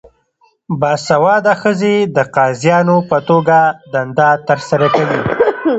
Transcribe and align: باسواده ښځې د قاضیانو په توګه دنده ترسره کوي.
باسواده 0.79 1.53
ښځې 1.61 1.95
د 2.15 2.17
قاضیانو 2.35 2.97
په 3.09 3.17
توګه 3.29 3.57
دنده 3.93 4.29
ترسره 4.47 4.87
کوي. 4.95 5.21